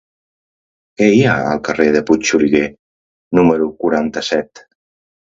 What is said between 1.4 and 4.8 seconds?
al carrer de Puigxuriguer número quaranta-set?